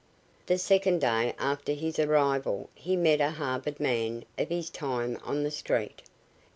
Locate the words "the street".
5.43-6.01